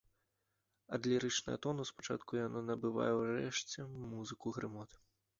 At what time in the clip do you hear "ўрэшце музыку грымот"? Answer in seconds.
3.17-4.97